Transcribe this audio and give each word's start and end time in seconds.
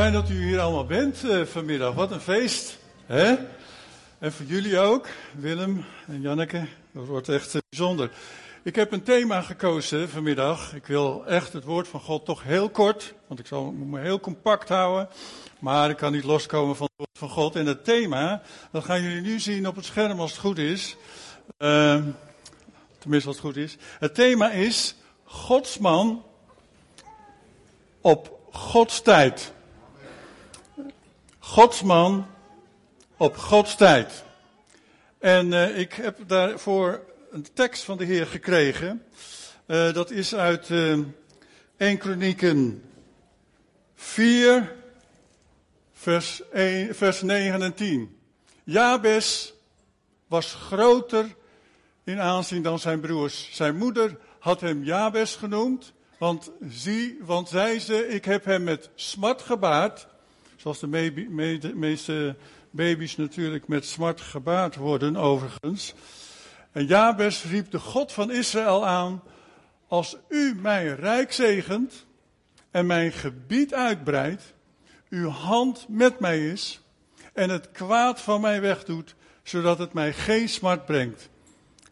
Fijn 0.00 0.12
dat 0.12 0.30
u 0.30 0.44
hier 0.44 0.60
allemaal 0.60 0.84
bent 0.84 1.24
uh, 1.24 1.44
vanmiddag. 1.44 1.94
Wat 1.94 2.10
een 2.10 2.20
feest. 2.20 2.78
Hè? 3.06 3.36
En 4.18 4.32
voor 4.32 4.46
jullie 4.46 4.78
ook, 4.78 5.08
Willem 5.36 5.84
en 6.06 6.20
Janneke. 6.20 6.66
Dat 6.92 7.06
wordt 7.06 7.28
echt 7.28 7.54
uh, 7.54 7.60
bijzonder. 7.68 8.10
Ik 8.62 8.76
heb 8.76 8.92
een 8.92 9.02
thema 9.02 9.42
gekozen 9.42 10.08
vanmiddag. 10.08 10.74
Ik 10.74 10.86
wil 10.86 11.26
echt 11.26 11.52
het 11.52 11.64
woord 11.64 11.88
van 11.88 12.00
God 12.00 12.24
toch 12.24 12.42
heel 12.42 12.70
kort, 12.70 13.14
want 13.26 13.40
ik 13.40 13.46
zal 13.46 13.70
me 13.72 14.00
heel 14.00 14.20
compact 14.20 14.68
houden. 14.68 15.08
Maar 15.58 15.90
ik 15.90 15.96
kan 15.96 16.12
niet 16.12 16.24
loskomen 16.24 16.76
van 16.76 16.86
het 16.86 16.96
woord 16.96 17.18
van 17.18 17.28
God. 17.28 17.56
En 17.56 17.66
het 17.66 17.84
thema, 17.84 18.42
dat 18.70 18.84
gaan 18.84 19.02
jullie 19.02 19.20
nu 19.20 19.40
zien 19.40 19.68
op 19.68 19.76
het 19.76 19.84
scherm 19.84 20.20
als 20.20 20.30
het 20.30 20.40
goed 20.40 20.58
is. 20.58 20.96
Uh, 21.58 22.02
tenminste 22.98 23.28
als 23.28 23.36
het 23.36 23.46
goed 23.46 23.56
is. 23.56 23.76
Het 23.98 24.14
thema 24.14 24.50
is 24.50 24.94
Godsman 25.24 26.22
op 28.00 28.38
Gods 28.50 29.02
tijd. 29.02 29.52
Godsman 31.42 32.26
op 33.16 33.36
Gods 33.36 33.76
tijd. 33.76 34.24
En 35.18 35.46
uh, 35.46 35.78
ik 35.78 35.92
heb 35.92 36.18
daarvoor 36.26 37.04
een 37.30 37.46
tekst 37.52 37.82
van 37.82 37.98
de 37.98 38.04
Heer 38.04 38.26
gekregen. 38.26 39.04
Uh, 39.66 39.92
dat 39.92 40.10
is 40.10 40.34
uit 40.34 40.68
uh, 40.68 40.98
1 41.76 41.98
Kronieken 41.98 42.82
4, 43.94 44.76
vers, 45.92 46.42
1, 46.52 46.94
vers 46.94 47.22
9 47.22 47.62
en 47.62 47.74
10. 47.74 48.18
Jabes 48.64 49.54
was 50.26 50.54
groter 50.54 51.26
in 52.04 52.20
aanzien 52.20 52.62
dan 52.62 52.78
zijn 52.78 53.00
broers. 53.00 53.48
Zijn 53.52 53.76
moeder 53.76 54.18
had 54.38 54.60
hem 54.60 54.84
Jabes 54.84 55.36
genoemd, 55.36 55.92
want, 56.18 56.50
zie, 56.68 57.18
want 57.20 57.48
zei 57.48 57.78
ze, 57.78 58.08
ik 58.08 58.24
heb 58.24 58.44
hem 58.44 58.64
met 58.64 58.90
smart 58.94 59.42
gebaard, 59.42 60.06
zoals 60.60 60.78
de 60.78 60.86
me 60.86 61.26
me 61.28 61.72
meeste 61.74 62.36
baby's 62.70 63.16
natuurlijk 63.16 63.68
met 63.68 63.84
smart 63.84 64.20
gebaard 64.20 64.76
worden 64.76 65.16
overigens. 65.16 65.94
En 66.72 66.86
Jabes 66.86 67.44
riep 67.44 67.70
de 67.70 67.78
God 67.78 68.12
van 68.12 68.30
Israël 68.30 68.86
aan, 68.86 69.22
als 69.88 70.16
u 70.28 70.54
mijn 70.54 70.96
rijk 70.96 71.32
zegent 71.32 72.06
en 72.70 72.86
mijn 72.86 73.12
gebied 73.12 73.74
uitbreidt, 73.74 74.54
uw 75.08 75.28
hand 75.28 75.86
met 75.88 76.20
mij 76.20 76.50
is 76.50 76.80
en 77.32 77.50
het 77.50 77.70
kwaad 77.70 78.20
van 78.20 78.40
mij 78.40 78.60
wegdoet, 78.60 79.14
zodat 79.42 79.78
het 79.78 79.92
mij 79.92 80.12
geen 80.12 80.48
smart 80.48 80.86
brengt. 80.86 81.28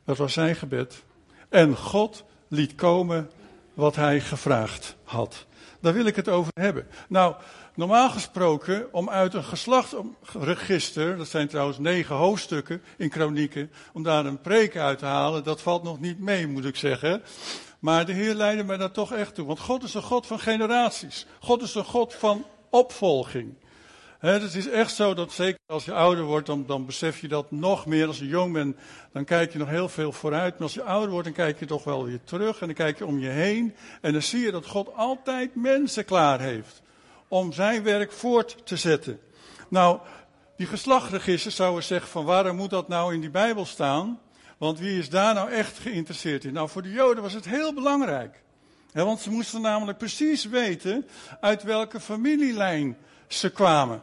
Dat 0.05 0.17
was 0.17 0.33
zijn 0.33 0.57
gebed. 0.57 1.05
En 1.49 1.77
God 1.77 2.25
liet 2.49 2.75
komen 2.75 3.31
wat 3.75 3.97
hij 3.97 4.21
gevraagd 4.21 4.97
had. 5.05 5.47
Daar 5.81 5.93
wil 5.93 6.07
ik 6.07 6.17
het 6.17 6.29
over 6.29 6.53
hebben. 6.55 6.87
Nou, 7.09 7.35
normaal 7.79 8.11
gesproken, 8.11 8.93
om 8.93 9.11
uit 9.11 9.35
een 9.35 9.45
geslachtregister, 9.45 11.17
dat 11.17 11.29
zijn 11.29 11.49
trouwens 11.49 11.79
negen 11.79 12.17
hoofdstukken 12.17 12.83
in 12.97 13.09
kronieken, 13.09 13.71
om 13.93 14.03
daar 14.03 14.27
een 14.27 14.41
preek 14.41 14.77
uit 14.77 14.99
te 14.99 15.05
halen, 15.05 15.45
dat 15.45 15.63
valt 15.63 15.83
nog 15.83 16.01
niet 16.01 16.19
mee, 16.19 16.47
moet 16.47 16.65
ik 16.65 16.77
zeggen. 16.77 17.23
Maar 17.79 18.07
de 18.07 18.13
Heer 18.13 18.35
leidde 18.35 18.65
mij 18.65 18.77
daar 18.77 18.91
toch 18.91 19.13
echt 19.13 19.35
toe. 19.35 19.47
Want 19.47 19.59
God 19.59 19.83
is 19.83 19.95
een 19.95 20.03
God 20.03 20.27
van 20.27 20.39
generaties. 20.39 21.27
God 21.41 21.63
is 21.63 21.75
een 21.75 21.85
God 21.85 22.15
van 22.15 22.45
opvolging. 22.71 23.55
het 24.19 24.55
is 24.55 24.69
echt 24.69 24.95
zo 24.95 25.15
dat 25.15 25.33
zeker 25.33 25.61
als 25.67 25.85
je 25.85 25.93
ouder 25.93 26.25
wordt, 26.25 26.47
dan, 26.47 26.67
dan 26.67 26.87
besef 26.87 27.21
je 27.21 27.29
dat 27.29 27.51
nog 27.51 27.87
meer. 27.87 28.07
Als 28.07 28.19
je 28.19 28.27
jong 28.27 28.53
bent, 28.53 28.77
dan 29.13 29.25
kijk 29.25 29.53
je 29.53 29.59
nog 29.59 29.69
heel 29.69 29.89
veel 29.89 30.13
vooruit. 30.13 30.53
Maar 30.53 30.63
als 30.63 30.75
je 30.75 30.83
ouder 30.83 31.11
wordt, 31.11 31.25
dan 31.25 31.35
kijk 31.35 31.59
je 31.59 31.67
toch 31.67 31.85
wel 31.85 32.05
weer 32.05 32.21
terug. 32.25 32.61
En 32.61 32.67
dan 32.67 32.77
kijk 32.77 32.99
je 32.99 33.07
om 33.07 33.19
je 33.19 33.29
heen. 33.29 33.75
En 34.01 34.13
dan 34.13 34.23
zie 34.23 34.41
je 34.41 34.51
dat 34.51 34.67
God 34.67 34.95
altijd 34.95 35.55
mensen 35.55 36.05
klaar 36.05 36.41
heeft. 36.41 36.83
Om 37.29 37.53
zijn 37.53 37.83
werk 37.83 38.13
voort 38.13 38.57
te 38.67 38.77
zetten. 38.77 39.21
Nou, 39.69 39.99
die 40.57 40.67
geslachtregisters 40.67 41.57
zouden 41.57 41.85
zeggen 41.85 42.09
van 42.11 42.25
waarom 42.25 42.57
moet 42.57 42.71
dat 42.71 42.89
nou 42.89 43.15
in 43.15 43.21
die 43.21 43.31
Bijbel 43.31 43.67
staan? 43.67 44.21
Want 44.59 44.79
wie 44.79 44.99
is 44.99 45.09
daar 45.09 45.35
nou 45.35 45.51
echt 45.51 45.79
geïnteresseerd 45.79 46.45
in? 46.45 46.53
Nou, 46.53 46.69
voor 46.69 46.83
de 46.83 46.93
Joden 46.93 47.23
was 47.23 47.33
het 47.33 47.45
heel 47.45 47.75
belangrijk. 47.75 48.43
want 48.93 49.21
ze 49.21 49.31
moesten 49.31 49.61
namelijk 49.61 49.99
precies 49.99 50.45
weten 50.45 51.09
uit 51.41 51.63
welke 51.63 52.01
familielijn 52.01 52.97
ze 53.27 53.51
kwamen. 53.51 54.03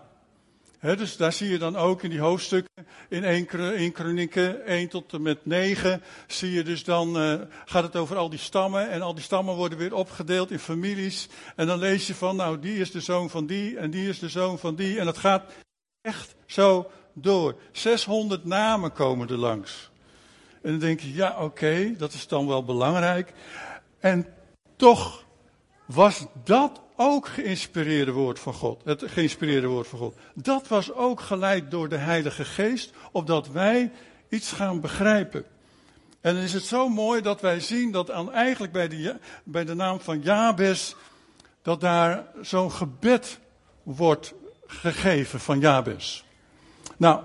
Dus 0.82 1.18
daar 1.18 1.34
zie 1.34 1.50
je 1.50 1.58
dan 1.58 1.76
ook 1.76 2.04
in 2.04 2.10
die 2.10 2.20
hoofdstukken, 2.20 2.86
in 3.10 3.24
1, 3.24 3.50
in 3.76 3.92
Kronieken 3.92 4.66
1 4.66 4.90
tot 4.90 5.14
en 5.14 5.22
met 5.22 5.46
9, 5.46 6.02
zie 6.28 6.52
je 6.52 6.64
dus 6.64 6.84
dan, 6.84 7.22
uh, 7.22 7.42
gaat 7.66 7.84
het 7.84 7.96
over 7.96 8.18
al 8.18 8.30
die 8.30 8.40
stammen. 8.40 8.90
En 8.90 9.02
al 9.02 9.14
die 9.14 9.24
stammen 9.24 9.56
worden 9.56 9.78
weer 9.78 9.94
opgedeeld 9.94 10.52
in 10.52 10.60
families. 10.60 11.28
En 11.56 11.68
dan 11.68 11.80
lees 11.80 12.08
je 12.08 12.16
van, 12.16 12.36
nou 12.36 12.60
die 12.60 12.80
is 12.80 12.92
de 12.92 13.02
zoon 13.02 13.30
van 13.30 13.46
die 13.46 13.78
en 13.78 13.92
die 13.92 14.10
is 14.10 14.20
de 14.20 14.30
zoon 14.30 14.60
van 14.60 14.76
die. 14.76 15.00
En 15.00 15.06
dat 15.06 15.18
gaat 15.18 15.52
echt 16.02 16.36
zo 16.46 16.92
door. 17.14 17.56
600 17.72 18.46
namen 18.46 18.92
komen 18.92 19.28
er 19.28 19.38
langs. 19.38 19.92
En 20.62 20.72
dan 20.72 20.80
denk 20.80 21.00
je, 21.00 21.14
ja 21.14 21.36
oké, 21.40 21.96
dat 21.98 22.14
is 22.14 22.28
dan 22.28 22.48
wel 22.48 22.64
belangrijk. 22.64 23.34
En 24.00 24.28
toch 24.76 25.26
was 25.86 26.26
dat 26.44 26.82
ook 26.96 27.28
geïnspireerde 27.28 28.12
woord 28.12 28.40
van 28.40 28.54
God. 28.54 28.82
Het 28.84 29.04
geïnspireerde 29.06 29.68
woord 29.68 29.88
van 29.88 30.00
God. 30.00 30.16
Dat 30.34 30.68
was 30.68 30.94
ook 30.94 31.20
geleid 31.22 31.72
door 31.72 31.90
de 31.90 31.98
Heilige 31.98 32.46
Geest, 32.46 32.94
opdat 33.12 33.52
wij 33.52 33.92
iets 34.30 34.52
gaan 34.52 34.82
begrijpen. 34.82 35.46
En 36.22 36.34
dan 36.34 36.44
is 36.44 36.54
het 36.54 36.64
zo 36.64 36.90
mooi 36.90 37.22
dat 37.22 37.42
wij 37.42 37.60
zien 37.60 37.92
dat 37.92 38.12
aan, 38.12 38.32
eigenlijk 38.32 38.74
bij 38.74 38.88
de, 38.88 39.16
bij 39.44 39.66
de 39.66 39.74
naam 39.74 40.00
van 40.00 40.22
Jabes, 40.22 40.96
dat 41.62 41.82
daar 41.82 42.26
zo'n 42.42 42.72
gebed 42.72 43.40
wordt 43.84 44.34
gegeven 44.66 45.40
van 45.40 45.60
Jabes. 45.60 46.26
Nou, 46.98 47.22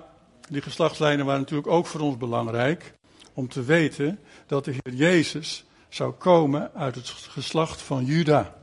die 0.49 0.63
geslachtslijnen 0.63 1.27
waren 1.27 1.41
natuurlijk 1.41 1.69
ook 1.69 1.87
voor 1.87 2.01
ons 2.01 2.17
belangrijk 2.17 2.93
om 3.35 3.49
te 3.49 3.63
weten 3.63 4.19
dat 4.47 4.65
de 4.65 4.71
Heer 4.71 4.95
Jezus 4.95 5.65
zou 5.89 6.13
komen 6.13 6.71
uit 6.75 6.95
het 6.95 7.09
geslacht 7.09 7.83
van 7.83 8.05
Juda. 8.05 8.55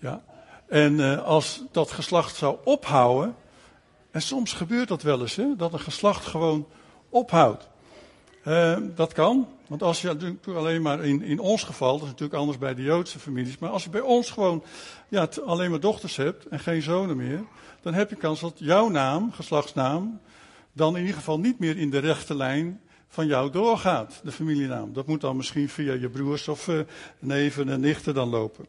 Ja. 0.00 0.24
En 0.68 0.92
uh, 0.92 1.24
als 1.24 1.62
dat 1.72 1.90
geslacht 1.90 2.36
zou 2.36 2.56
ophouden, 2.64 3.34
en 4.10 4.22
soms 4.22 4.52
gebeurt 4.52 4.88
dat 4.88 5.02
wel 5.02 5.20
eens, 5.20 5.36
hè, 5.36 5.56
dat 5.56 5.72
een 5.72 5.80
geslacht 5.80 6.26
gewoon 6.26 6.66
ophoudt. 7.08 7.68
Uh, 8.44 8.76
dat 8.94 9.12
kan, 9.12 9.48
want 9.66 9.82
als 9.82 10.00
je 10.00 10.06
natuurlijk 10.06 10.46
alleen 10.46 10.82
maar 10.82 11.04
in, 11.04 11.22
in 11.22 11.38
ons 11.38 11.62
geval, 11.62 11.92
dat 11.92 12.02
is 12.02 12.08
natuurlijk 12.08 12.38
anders 12.38 12.58
bij 12.58 12.74
de 12.74 12.82
Joodse 12.82 13.18
families, 13.18 13.58
maar 13.58 13.70
als 13.70 13.84
je 13.84 13.90
bij 13.90 14.00
ons 14.00 14.30
gewoon 14.30 14.62
ja, 15.08 15.28
alleen 15.46 15.70
maar 15.70 15.80
dochters 15.80 16.16
hebt 16.16 16.46
en 16.46 16.58
geen 16.58 16.82
zonen 16.82 17.16
meer, 17.16 17.44
dan 17.82 17.94
heb 17.94 18.10
je 18.10 18.16
kans 18.16 18.40
dat 18.40 18.54
jouw 18.56 18.88
naam, 18.88 19.32
geslachtsnaam, 19.32 20.20
dan 20.72 20.94
in 20.94 21.00
ieder 21.00 21.16
geval 21.16 21.38
niet 21.38 21.58
meer 21.58 21.76
in 21.76 21.90
de 21.90 21.98
rechte 21.98 22.34
lijn 22.34 22.80
van 23.08 23.26
jou 23.26 23.50
doorgaat, 23.50 24.20
de 24.24 24.32
familienaam. 24.32 24.92
Dat 24.92 25.06
moet 25.06 25.20
dan 25.20 25.36
misschien 25.36 25.68
via 25.68 25.92
je 25.92 26.08
broers 26.08 26.48
of 26.48 26.68
uh, 26.68 26.80
neven 27.18 27.68
en 27.68 27.80
nichten 27.80 28.14
dan 28.14 28.28
lopen. 28.28 28.66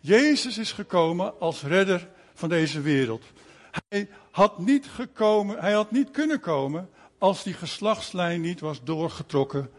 Jezus 0.00 0.58
is 0.58 0.72
gekomen 0.72 1.40
als 1.40 1.62
redder 1.62 2.08
van 2.34 2.48
deze 2.48 2.80
wereld. 2.80 3.24
Hij 3.88 4.08
had 4.30 4.58
niet 4.58 4.86
gekomen, 4.86 5.58
hij 5.58 5.72
had 5.72 5.90
niet 5.90 6.10
kunnen 6.10 6.40
komen 6.40 6.88
als 7.18 7.42
die 7.42 7.54
geslachtslijn 7.54 8.40
niet 8.40 8.60
was 8.60 8.84
doorgetrokken 8.84 9.70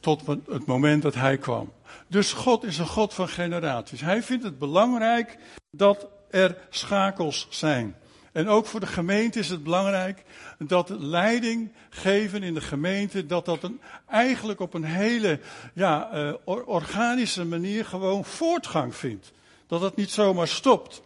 tot 0.00 0.26
het 0.26 0.66
moment 0.66 1.02
dat 1.02 1.14
hij 1.14 1.38
kwam. 1.38 1.72
Dus 2.06 2.32
God 2.32 2.64
is 2.64 2.78
een 2.78 2.86
God 2.86 3.14
van 3.14 3.28
generaties. 3.28 4.00
Hij 4.00 4.22
vindt 4.22 4.44
het 4.44 4.58
belangrijk 4.58 5.38
dat 5.70 6.06
er 6.30 6.56
schakels 6.70 7.46
zijn. 7.50 7.96
En 8.38 8.48
ook 8.48 8.66
voor 8.66 8.80
de 8.80 8.86
gemeente 8.86 9.38
is 9.38 9.48
het 9.48 9.62
belangrijk 9.62 10.24
dat 10.58 10.88
leiding 10.88 11.72
geven 11.90 12.42
in 12.42 12.54
de 12.54 12.60
gemeente, 12.60 13.26
dat 13.26 13.44
dat 13.44 13.70
eigenlijk 14.06 14.60
op 14.60 14.74
een 14.74 14.84
hele 14.84 15.40
ja, 15.74 16.10
uh, 16.14 16.34
organische 16.44 17.44
manier 17.44 17.84
gewoon 17.84 18.24
voortgang 18.24 18.94
vindt. 18.94 19.32
Dat 19.66 19.80
dat 19.80 19.96
niet 19.96 20.10
zomaar 20.10 20.48
stopt. 20.48 21.02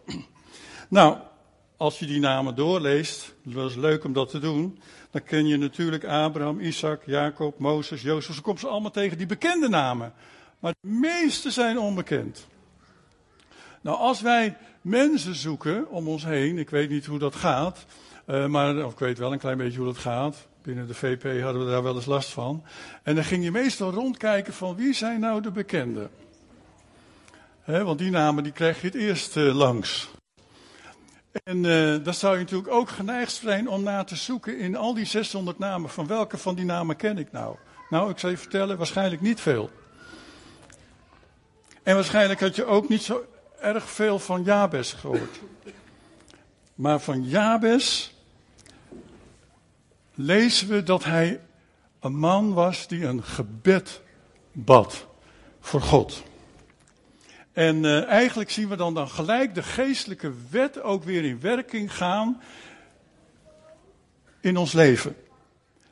Nou, 0.89 1.17
als 1.77 1.99
je 1.99 2.05
die 2.05 2.19
namen 2.19 2.55
doorleest, 2.55 3.33
dat 3.43 3.69
is 3.69 3.75
leuk 3.75 4.03
om 4.03 4.13
dat 4.13 4.29
te 4.29 4.39
doen, 4.39 4.79
dan 5.11 5.23
ken 5.23 5.47
je 5.47 5.57
natuurlijk 5.57 6.05
Abraham, 6.05 6.59
Isaac, 6.59 7.01
Jacob, 7.05 7.59
Mozes, 7.59 8.01
Jozef. 8.01 8.35
Ze 8.35 8.41
komen 8.41 8.59
ze 8.59 8.67
allemaal 8.67 8.91
tegen 8.91 9.17
die 9.17 9.27
bekende 9.27 9.69
namen. 9.69 10.13
Maar 10.59 10.73
de 10.81 10.87
meeste 10.87 11.51
zijn 11.51 11.79
onbekend. 11.79 12.47
Nou, 13.83 13.97
als 13.97 14.21
wij 14.21 14.57
mensen 14.81 15.35
zoeken 15.35 15.89
om 15.89 16.07
ons 16.07 16.25
heen, 16.25 16.57
ik 16.57 16.69
weet 16.69 16.89
niet 16.89 17.05
hoe 17.05 17.19
dat 17.19 17.35
gaat, 17.35 17.85
uh, 18.27 18.45
maar 18.45 18.75
ik 18.75 18.99
weet 18.99 19.17
wel 19.17 19.31
een 19.31 19.39
klein 19.39 19.57
beetje 19.57 19.77
hoe 19.77 19.87
dat 19.87 19.97
gaat. 19.97 20.47
Binnen 20.61 20.87
de 20.87 20.93
VP 20.93 21.41
hadden 21.41 21.65
we 21.65 21.71
daar 21.71 21.83
wel 21.83 21.95
eens 21.95 22.05
last 22.05 22.29
van. 22.29 22.63
En 23.03 23.15
dan 23.15 23.23
ging 23.23 23.43
je 23.43 23.51
meestal 23.51 23.91
rondkijken 23.91 24.53
van 24.53 24.75
wie 24.75 24.93
zijn 24.93 25.19
nou 25.19 25.41
de 25.41 25.51
bekenden. 25.51 26.09
Want 27.65 27.99
die 27.99 28.09
namen 28.09 28.43
die 28.43 28.51
krijg 28.51 28.81
je 28.81 28.87
het 28.87 28.95
eerst 28.95 29.35
uh, 29.35 29.55
langs. 29.55 30.09
En 31.43 31.63
uh, 31.63 32.03
dan 32.03 32.13
zou 32.13 32.33
je 32.33 32.39
natuurlijk 32.39 32.73
ook 32.73 32.89
geneigd 32.89 33.31
zijn 33.31 33.67
om 33.67 33.83
na 33.83 34.03
te 34.03 34.15
zoeken 34.15 34.57
in 34.57 34.75
al 34.75 34.93
die 34.93 35.05
600 35.05 35.59
namen. 35.59 35.89
Van 35.89 36.07
welke 36.07 36.37
van 36.37 36.55
die 36.55 36.65
namen 36.65 36.95
ken 36.95 37.17
ik 37.17 37.31
nou? 37.31 37.55
Nou, 37.89 38.09
ik 38.09 38.19
zal 38.19 38.29
je 38.29 38.37
vertellen, 38.37 38.77
waarschijnlijk 38.77 39.21
niet 39.21 39.41
veel. 39.41 39.69
En 41.83 41.95
waarschijnlijk 41.95 42.39
had 42.39 42.55
je 42.55 42.65
ook 42.65 42.89
niet 42.89 43.01
zo 43.01 43.25
erg 43.63 43.89
veel 43.89 44.19
van 44.19 44.43
Jabes 44.43 44.93
gehoord. 44.93 45.39
Maar 46.75 46.99
van 46.99 47.23
Jabes 47.23 48.15
lezen 50.13 50.67
we 50.67 50.83
dat 50.83 51.03
hij 51.03 51.41
een 51.99 52.15
man 52.15 52.53
was 52.53 52.87
die 52.87 53.05
een 53.05 53.23
gebed 53.23 54.01
bad 54.51 55.07
voor 55.59 55.81
God. 55.81 56.23
En 57.51 57.83
uh, 57.83 58.05
eigenlijk 58.05 58.49
zien 58.49 58.69
we 58.69 58.75
dan, 58.75 58.93
dan 58.93 59.09
gelijk 59.09 59.55
de 59.55 59.63
geestelijke 59.63 60.33
wet 60.49 60.81
ook 60.81 61.03
weer 61.03 61.23
in 61.23 61.39
werking 61.39 61.95
gaan 61.95 62.41
in 64.39 64.57
ons 64.57 64.73
leven. 64.73 65.15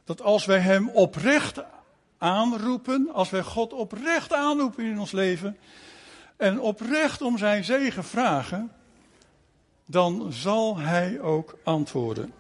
Dat 0.04 0.22
als 0.22 0.46
wij 0.46 0.60
Hem 0.60 0.90
oprecht 0.90 1.62
aanroepen, 2.18 3.10
als 3.14 3.30
wij 3.30 3.44
God 3.44 3.74
oprecht 3.74 4.34
aanroepen 4.34 4.86
in 4.86 5.00
ons 5.00 5.12
leven 5.12 5.58
en 6.42 6.60
oprecht 6.60 7.22
om 7.22 7.38
Zijn 7.38 7.64
zegen 7.64 8.04
vragen, 8.04 8.72
dan 9.86 10.28
zal 10.30 10.78
Hij 10.78 11.20
ook 11.20 11.58
antwoorden. 11.64 12.34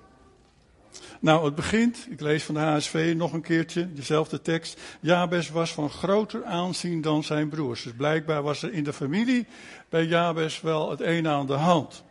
Nou, 1.20 1.46
het 1.46 1.56
begint, 1.56 2.08
ik 2.10 2.22
lees 2.22 2.44
van 2.44 2.56
de 2.56 2.62
HSV 2.62 3.14
nog 3.18 3.34
een 3.34 3.42
keertje, 3.42 3.94
dezelfde 3.94 4.42
tekst. 4.42 4.80
Jabes 5.00 5.50
was 5.50 5.74
van 5.74 5.90
groter 5.90 6.46
aanzien 6.46 7.02
dan 7.02 7.24
zijn 7.24 7.50
broers. 7.50 7.84
Dus 7.84 7.94
blijkbaar 7.94 8.42
was 8.42 8.64
er 8.64 8.74
in 8.74 8.84
de 8.84 8.94
familie 8.94 9.48
bij 9.90 10.06
Jabes 10.06 10.62
wel 10.62 10.90
het 10.90 11.02
een 11.02 11.28
aan 11.28 11.48
de 11.48 11.54
hand. 11.54 12.04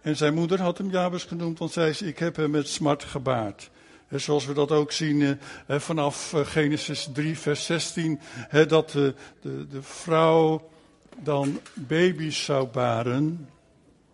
En 0.00 0.16
zijn 0.16 0.34
moeder 0.34 0.60
had 0.60 0.78
hem 0.78 0.90
Jabes 0.90 1.24
genoemd, 1.24 1.58
want 1.58 1.72
zei 1.72 1.92
ze, 1.92 2.06
ik 2.06 2.18
heb 2.18 2.36
hem 2.36 2.50
met 2.50 2.68
smart 2.68 3.04
gebaard. 3.04 3.70
En 4.08 4.20
zoals 4.20 4.46
we 4.46 4.54
dat 4.54 4.70
ook 4.70 4.92
zien 4.92 5.38
eh, 5.66 5.78
vanaf 5.78 6.32
eh, 6.32 6.46
Genesis 6.46 7.08
3, 7.12 7.38
vers 7.38 7.64
16, 7.64 8.20
dat 8.68 8.90
de, 8.90 9.14
de 9.42 9.82
vrouw 9.82 10.70
dan 11.18 11.60
baby's 11.74 12.44
zou 12.44 12.66
baren 12.66 13.48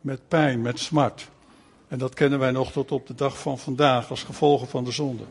met 0.01 0.29
pijn, 0.29 0.63
met 0.63 0.79
smart. 0.79 1.29
En 1.89 1.99
dat 1.99 2.15
kennen 2.15 2.39
wij 2.39 2.51
nog 2.51 2.73
tot 2.73 2.93
op 2.93 3.07
de 3.07 3.15
dag 3.15 3.39
van 3.39 3.59
vandaag 3.59 4.11
als 4.11 4.23
gevolgen 4.23 4.69
van 4.69 4.85
de 4.85 4.91
zonde. 4.91 5.25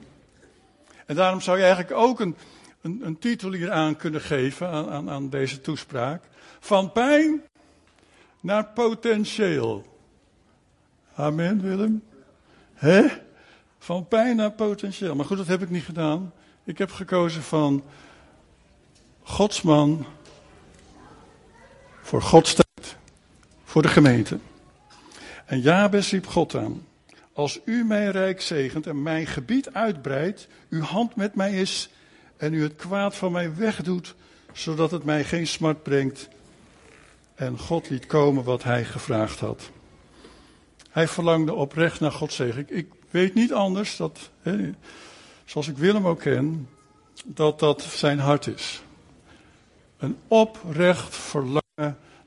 En 1.05 1.15
daarom 1.15 1.41
zou 1.41 1.57
je 1.57 1.63
eigenlijk 1.63 1.93
ook 1.93 2.19
een, 2.19 2.35
een, 2.81 3.01
een 3.03 3.19
titel 3.19 3.51
hier 3.51 3.71
aan 3.71 3.95
kunnen 3.95 4.21
geven 4.21 4.69
aan, 4.69 4.89
aan, 4.89 5.09
aan 5.09 5.29
deze 5.29 5.61
toespraak. 5.61 6.23
Van 6.59 6.91
pijn 6.91 7.41
naar 8.39 8.65
potentieel. 8.65 9.85
Amen, 11.15 11.61
Willem? 11.61 12.03
Hè? 12.73 13.05
Van 13.79 14.07
pijn 14.07 14.35
naar 14.35 14.51
potentieel. 14.51 15.15
Maar 15.15 15.25
goed, 15.25 15.37
dat 15.37 15.47
heb 15.47 15.61
ik 15.61 15.69
niet 15.69 15.83
gedaan. 15.83 16.33
Ik 16.63 16.77
heb 16.77 16.91
gekozen 16.91 17.41
van 17.41 17.83
Godsman 19.23 20.05
voor 22.07 22.21
Gods 22.21 22.53
tijd. 22.53 22.95
Voor 23.63 23.81
de 23.81 23.87
gemeente. 23.87 24.39
En 25.45 25.61
Jabes 25.61 26.11
riep 26.11 26.27
God 26.27 26.55
aan. 26.55 26.85
Als 27.33 27.59
u 27.65 27.83
mijn 27.83 28.11
rijk 28.11 28.41
zegent 28.41 28.87
en 28.87 29.01
mijn 29.01 29.27
gebied 29.27 29.73
uitbreidt, 29.73 30.47
uw 30.69 30.81
hand 30.81 31.15
met 31.15 31.35
mij 31.35 31.53
is 31.59 31.89
en 32.37 32.53
u 32.53 32.63
het 32.63 32.75
kwaad 32.75 33.15
van 33.15 33.31
mij 33.31 33.55
wegdoet, 33.55 34.15
zodat 34.53 34.91
het 34.91 35.03
mij 35.03 35.23
geen 35.23 35.47
smart 35.47 35.83
brengt. 35.83 36.27
En 37.35 37.59
God 37.59 37.89
liet 37.89 38.05
komen 38.05 38.43
wat 38.43 38.63
hij 38.63 38.85
gevraagd 38.85 39.39
had. 39.39 39.69
Hij 40.89 41.07
verlangde 41.07 41.53
oprecht 41.53 41.99
naar 41.99 42.11
Gods 42.11 42.35
zegen. 42.35 42.65
Ik, 42.69 42.87
weet 43.09 43.33
niet 43.33 43.53
anders, 43.53 43.97
dat, 43.97 44.29
hè, 44.41 44.73
zoals 45.45 45.67
ik 45.67 45.77
Willem 45.77 46.07
ook 46.07 46.19
ken, 46.19 46.69
dat 47.25 47.59
dat 47.59 47.81
zijn 47.81 48.19
hart 48.19 48.47
is. 48.47 48.81
Een 49.97 50.17
oprecht 50.27 51.15
verlangen 51.15 51.65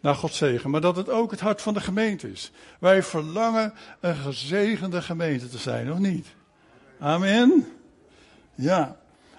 naar 0.00 0.14
Gods 0.14 0.36
zegen. 0.36 0.70
Maar 0.70 0.80
dat 0.80 0.96
het 0.96 1.08
ook 1.08 1.30
het 1.30 1.40
hart 1.40 1.62
van 1.62 1.74
de 1.74 1.80
gemeente 1.80 2.30
is. 2.30 2.50
Wij 2.78 3.02
verlangen 3.02 3.72
een 4.00 4.16
gezegende 4.16 5.02
gemeente 5.02 5.48
te 5.48 5.58
zijn, 5.58 5.92
of 5.92 5.98
niet? 5.98 6.26
Amen. 6.98 7.66
Ja. 8.54 8.96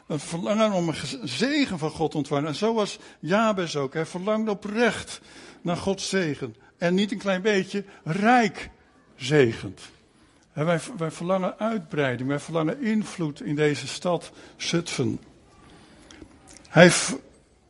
Een 0.08 0.20
verlangen 0.20 0.72
om 0.72 0.88
een 0.88 1.28
zegen 1.30 1.78
van 1.78 1.90
God 1.90 2.12
te 2.12 2.18
ontvangen. 2.18 2.48
En 2.48 2.56
zo 2.56 2.74
was 2.74 3.00
Jabes 3.20 3.76
ook. 3.76 3.94
Hij 3.94 4.06
verlangde 4.06 4.52
oprecht 4.52 5.22
naar 5.62 5.78
Gods 5.78 6.10
zegen. 6.10 6.56
En 6.78 6.94
niet 6.94 7.12
een 7.12 7.18
klein 7.18 7.42
beetje, 7.42 7.84
rijk 8.04 8.70
zegend. 9.16 9.82
En 10.54 10.66
wij, 10.66 10.80
wij 10.98 11.12
verlangen 11.12 11.60
uitbreiding, 11.60 12.30
wij 12.30 12.40
verlangen 12.40 12.82
invloed 12.82 13.42
in 13.42 13.56
deze 13.56 13.88
stad 13.88 14.32
Zutphen. 14.56 15.20
Hij 16.70 16.92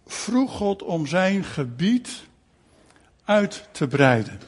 vroeg 0.06 0.52
God 0.52 0.84
om 0.84 1.08
zijn 1.08 1.44
gebied 1.44 2.30
uit 3.26 3.68
te 3.72 3.88
breiden. 3.88 4.40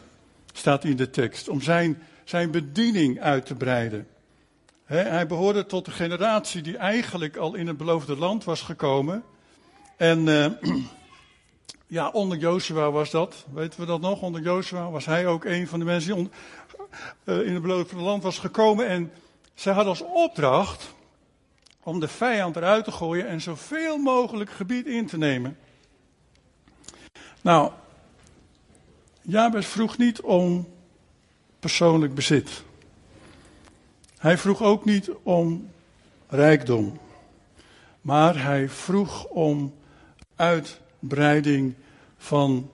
Staat 0.54 0.84
in 0.84 0.96
de 0.96 1.10
tekst. 1.10 1.48
Om 1.48 1.62
zijn, 1.62 2.04
zijn 2.24 2.52
bediening 2.52 3.22
uit 3.22 3.46
te 3.46 3.56
breiden. 3.56 4.08
hij 4.86 5.28
behoorde 5.28 5.66
tot 5.66 5.86
de 5.86 5.92
generatie 5.92 6.62
die 6.62 6.78
eigenlijk 6.78 7.38
al 7.38 7.56
in 7.56 7.68
het 7.68 7.78
beloofde 7.78 8.18
land 8.18 8.44
was 8.44 8.62
gekomen. 8.62 9.24
En 9.98 10.28
uh, 10.28 10.46
ja, 11.88 12.10
onder 12.10 12.38
Joshua 12.38 12.92
was 12.92 13.12
dat. 13.12 13.46
Weten 13.54 13.80
we 13.80 13.86
dat 13.86 14.02
nog? 14.02 14.22
Onder 14.22 14.42
Joshua 14.42 14.90
was 14.90 15.06
hij 15.06 15.28
ook 15.28 15.46
een 15.46 15.68
van 15.68 15.80
de 15.80 15.86
mensen 15.86 16.16
die 16.16 16.30
uh, 17.24 17.48
in 17.48 17.54
het 17.54 17.62
beloofde 17.62 17.96
land 17.96 18.24
was 18.24 18.40
gekomen. 18.40 18.88
En 18.88 19.12
zij 19.54 19.74
had 19.74 19.86
als 19.86 20.02
opdracht 20.02 20.94
om 21.84 22.00
de 22.00 22.08
vijand 22.08 22.56
eruit 22.56 22.86
te 22.86 22.92
gooien 22.92 23.28
en 23.28 23.42
zoveel 23.42 23.98
mogelijk 23.98 24.50
gebied 24.50 24.86
in 24.86 25.08
te 25.08 25.18
nemen. 25.18 25.58
Nou, 27.42 27.72
Jabes 29.26 29.68
vroeg 29.68 29.98
niet 29.98 30.22
om 30.22 30.68
persoonlijk 31.60 32.14
bezit. 32.14 32.64
Hij 34.18 34.38
vroeg 34.38 34.62
ook 34.62 34.86
niet 34.86 35.10
om 35.24 35.70
rijkdom. 36.28 37.00
Maar 38.02 38.44
hij 38.44 38.70
vroeg 38.70 39.26
om 39.26 39.74
uitbreiding 40.36 41.74
van 42.18 42.72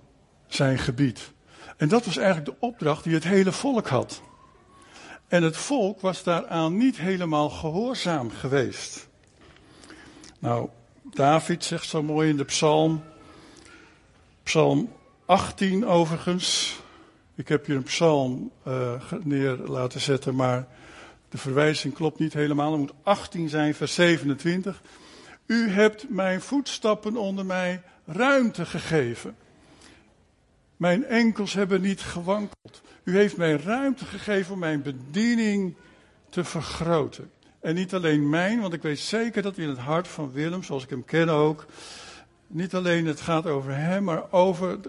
zijn 0.48 0.78
gebied. 0.78 1.32
En 1.78 1.88
dat 1.88 2.06
was 2.06 2.18
eigenlijk 2.18 2.46
de 2.46 2.66
opdracht 2.66 3.04
die 3.04 3.14
het 3.14 3.24
hele 3.24 3.52
volk 3.52 3.88
had. 3.88 4.22
En 5.28 5.44
het 5.44 5.58
volk 5.58 6.02
was 6.02 6.24
daaraan 6.24 6.78
niet 6.78 6.98
helemaal 6.98 7.50
gehoorzaam 7.50 8.32
geweest. 8.32 9.08
Nou, 10.40 10.70
David 11.02 11.64
zegt 11.64 11.88
zo 11.88 12.04
mooi 12.04 12.30
in 12.30 12.38
de 12.38 12.46
psalm, 12.46 13.04
psalm 14.44 14.90
18 15.30 15.86
overigens. 15.86 16.80
Ik 17.36 17.48
heb 17.48 17.66
hier 17.66 17.76
een 17.76 17.84
psalm 17.84 18.52
uh, 18.68 19.02
neer 19.24 19.58
laten 19.58 20.02
zetten, 20.02 20.36
maar 20.36 20.68
de 21.30 21.38
verwijzing 21.38 21.94
klopt 21.94 22.20
niet 22.20 22.34
helemaal. 22.34 22.72
Het 22.72 22.80
moet 22.80 22.94
18 23.04 23.50
zijn, 23.50 23.76
vers 23.76 23.94
27. 23.94 24.82
U 25.46 25.70
hebt 25.70 26.10
mijn 26.10 26.42
voetstappen 26.42 27.18
onder 27.18 27.46
mij 27.46 27.82
ruimte 28.06 28.66
gegeven. 28.66 29.36
Mijn 30.78 31.06
enkels 31.06 31.54
hebben 31.54 31.82
niet 31.82 32.02
gewankeld. 32.02 32.82
U 33.04 33.18
heeft 33.18 33.38
mij 33.38 33.56
ruimte 33.56 34.06
gegeven 34.06 34.54
om 34.54 34.60
mijn 34.60 34.82
bediening 34.82 35.76
te 36.30 36.44
vergroten. 36.44 37.32
En 37.60 37.76
niet 37.76 37.94
alleen 37.94 38.30
mijn, 38.30 38.62
want 38.62 38.74
ik 38.74 38.82
weet 38.82 39.00
zeker 39.00 39.42
dat 39.42 39.58
in 39.58 39.70
het 39.70 39.78
hart 39.78 40.08
van 40.08 40.32
Willem, 40.32 40.64
zoals 40.64 40.84
ik 40.84 40.90
hem 40.90 41.06
ken 41.06 41.30
ook, 41.30 41.66
niet 42.48 42.76
alleen 42.76 43.06
het 43.06 43.22
gaat 43.22 43.46
over 43.46 43.76
hem, 43.76 44.04
maar 44.04 44.32
over 44.32 44.80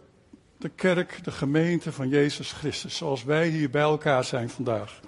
de 0.61 0.69
kerk, 0.69 1.25
de 1.25 1.31
gemeente 1.31 1.93
van 1.93 2.09
Jezus 2.09 2.53
Christus, 2.53 2.97
zoals 2.97 3.25
wij 3.25 3.49
hier 3.49 3.71
bij 3.71 3.83
elkaar 3.83 4.25
zijn 4.25 4.51
vandaag. 4.51 5.01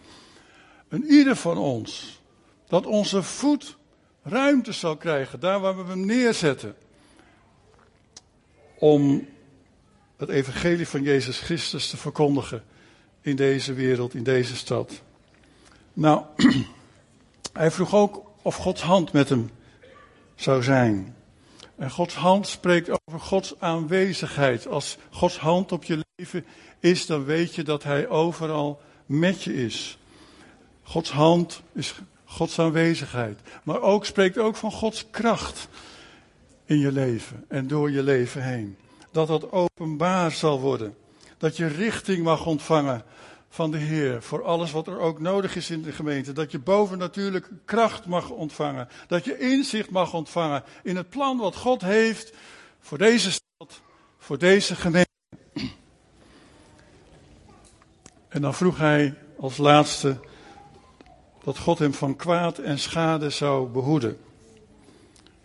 En 0.89 1.05
ieder 1.05 1.37
van 1.37 1.59
ons, 1.59 2.21
dat 2.69 2.87
onze 2.87 3.23
voet 3.23 3.77
ruimte 4.23 4.73
zal 4.73 4.97
krijgen, 4.97 5.41
daar 5.41 5.61
waar 5.61 5.77
we 5.77 5.91
hem 5.91 6.07
neerzetten, 6.07 6.75
om 8.79 9.29
het 10.17 10.29
evangelie 10.29 10.89
van 10.89 11.03
Jezus 11.03 11.41
Christus 11.41 11.89
te 11.89 11.97
verkondigen 11.97 12.65
in 13.21 13.37
deze 13.37 13.73
wereld, 13.73 14.15
in 14.15 14.23
deze 14.23 14.57
stad. 14.57 15.03
Nou, 15.93 16.25
hij 17.53 17.71
vroeg 17.71 17.95
ook 17.95 18.31
of 18.43 18.57
Gods 18.57 18.83
hand 18.83 19.13
met 19.13 19.29
hem 19.29 19.51
zou 20.35 20.63
zijn. 20.63 21.17
En 21.83 21.91
Gods 21.91 22.15
hand 22.15 22.47
spreekt 22.47 22.91
over 22.91 23.21
Gods 23.21 23.55
aanwezigheid. 23.59 24.67
Als 24.67 24.97
Gods 25.11 25.39
hand 25.39 25.73
op 25.73 25.85
je 25.85 26.05
leven 26.15 26.45
is, 26.81 27.07
dan 27.07 27.25
weet 27.25 27.55
je 27.55 27.63
dat 27.63 27.83
Hij 27.83 28.09
overal 28.09 28.81
met 29.07 29.43
je 29.43 29.55
is. 29.55 29.99
Gods 30.83 31.11
hand 31.11 31.63
is 31.73 31.95
Gods 32.25 32.59
aanwezigheid. 32.59 33.41
Maar 33.63 33.81
ook 33.81 34.05
spreekt 34.05 34.39
ook 34.39 34.57
van 34.57 34.73
Gods 34.73 35.07
kracht 35.11 35.69
in 36.65 36.79
je 36.79 36.93
leven 36.93 37.45
en 37.49 37.67
door 37.67 37.91
je 37.91 38.03
leven 38.03 38.43
heen. 38.43 38.77
Dat 39.11 39.29
dat 39.29 39.53
openbaar 39.53 40.31
zal 40.31 40.61
worden. 40.61 40.97
Dat 41.39 41.57
je 41.57 41.67
richting 41.67 42.25
mag 42.25 42.47
ontvangen 42.47 43.05
van 43.53 43.71
de 43.71 43.79
Heer 43.79 44.23
voor 44.23 44.45
alles 44.45 44.71
wat 44.71 44.87
er 44.87 44.99
ook 44.99 45.21
nodig 45.21 45.57
is 45.57 45.71
in 45.71 45.83
de 45.83 45.93
gemeente. 45.93 46.33
Dat 46.33 46.51
je 46.51 46.59
bovennatuurlijk 46.59 47.49
kracht 47.65 48.07
mag 48.07 48.31
ontvangen. 48.31 48.89
Dat 49.07 49.25
je 49.25 49.39
inzicht 49.39 49.91
mag 49.91 50.15
ontvangen 50.15 50.63
in 50.83 50.97
het 50.97 51.09
plan 51.09 51.39
wat 51.39 51.57
God 51.57 51.83
heeft 51.83 52.33
voor 52.81 52.99
deze 52.99 53.31
stad, 53.31 53.81
voor 54.19 54.39
deze 54.39 54.77
gemeente. 54.77 55.11
En 58.29 58.41
dan 58.41 58.55
vroeg 58.55 58.79
hij 58.79 59.15
als 59.39 59.57
laatste 59.57 60.21
dat 61.45 61.59
God 61.59 61.79
hem 61.79 61.95
van 61.95 62.17
kwaad 62.17 62.59
en 62.59 62.79
schade 62.79 63.31
zou 63.31 63.69
behoeden. 63.69 64.19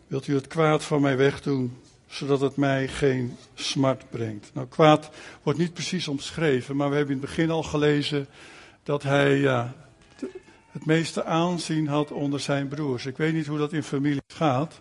Wilt 0.08 0.28
u 0.28 0.36
het 0.36 0.48
kwaad 0.48 0.84
van 0.84 1.02
mij 1.02 1.18
wegdoen, 1.18 1.82
zodat 2.08 2.42
het 2.42 2.56
mij 2.56 2.88
geen 2.88 3.38
smart 3.54 4.10
brengt? 4.10 4.52
Nou, 4.54 4.68
kwaad 4.68 5.10
wordt 5.44 5.60
niet 5.60 5.74
precies 5.74 6.08
omschreven, 6.08 6.76
maar 6.76 6.90
we 6.90 6.96
hebben 6.96 7.16
in 7.16 7.22
het 7.22 7.30
begin 7.30 7.50
al 7.50 7.64
gelezen 7.64 8.28
dat 8.84 9.04
hij 9.04 9.38
ja, 9.38 9.74
het 10.72 10.86
meeste 10.86 11.24
aanzien 11.24 11.88
had 11.88 12.12
onder 12.12 12.40
zijn 12.40 12.68
broers. 12.68 13.06
Ik 13.06 13.18
weet 13.18 13.34
niet 13.34 13.48
hoe 13.48 13.58
dat 13.58 13.74
in 13.74 13.84
familie 13.84 14.22
gaat. 14.28 14.80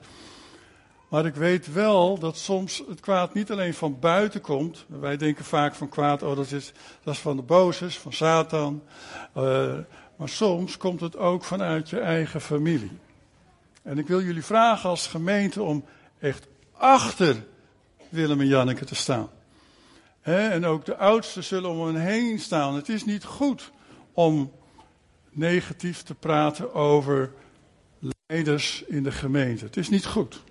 Maar 1.09 1.27
ik 1.27 1.35
weet 1.35 1.73
wel 1.73 2.19
dat 2.19 2.37
soms 2.37 2.83
het 2.89 3.01
kwaad 3.01 3.35
niet 3.35 3.51
alleen 3.51 3.75
van 3.75 3.99
buiten 4.01 4.41
komt. 4.41 4.85
Wij 4.89 5.17
denken 5.17 5.45
vaak 5.45 5.75
van 5.75 5.89
kwaad, 5.89 6.23
oh 6.23 6.37
dat 6.37 6.51
is, 6.51 6.73
dat 7.03 7.15
is 7.15 7.21
van 7.21 7.37
de 7.37 7.43
bozes, 7.43 7.99
van 7.99 8.13
Satan. 8.13 8.83
Uh, 9.37 9.75
maar 10.17 10.29
soms 10.29 10.77
komt 10.77 11.01
het 11.01 11.17
ook 11.17 11.45
vanuit 11.45 11.91
je 11.91 12.01
eigen 12.01 12.41
familie. 12.41 12.99
En 13.83 13.99
ik 13.99 14.07
wil 14.07 14.23
jullie 14.23 14.45
vragen 14.45 14.89
als 14.89 15.07
gemeente 15.07 15.63
om 15.63 15.85
echt 16.19 16.47
achter 16.79 17.45
Willem 18.09 18.41
en 18.41 18.47
Janneke 18.47 18.85
te 18.85 18.95
staan. 18.95 19.31
en 20.23 20.65
ook 20.65 20.85
de 20.85 20.97
oudsten 20.97 21.45
zullen 21.45 21.71
om 21.71 21.87
hen 21.87 22.01
heen 22.03 22.39
staan. 22.39 22.75
Het 22.75 22.89
is 22.89 23.05
niet 23.05 23.25
goed 23.25 23.73
om 24.13 24.53
negatief 25.31 26.03
te 26.03 26.15
praten 26.15 26.75
over 26.75 27.33
leiders 28.27 28.85
in 28.87 29.03
de 29.03 29.13
gemeente. 29.13 29.65
Het 29.65 29.77
is 29.77 29.89
niet 29.89 30.07
goed. 30.07 30.43